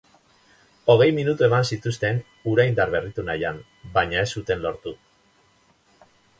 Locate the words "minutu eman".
1.17-1.67